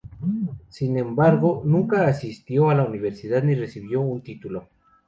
Sin 0.69 0.97
embargo, 0.97 1.61
nunca 1.63 2.07
asistió 2.07 2.71
a 2.71 2.73
la 2.73 2.85
universidad 2.85 3.43
ni 3.43 3.53
recibió 3.53 4.01
un 4.01 4.23
título. 4.23 4.67